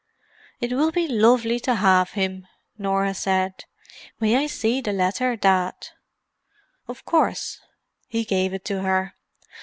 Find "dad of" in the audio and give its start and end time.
5.35-7.05